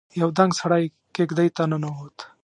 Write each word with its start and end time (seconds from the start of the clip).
يو 0.19 0.29
دنګ 0.37 0.51
سړی 0.59 0.83
کېږدۍ 1.15 1.49
ته 1.55 1.63
ننوت. 1.69 2.17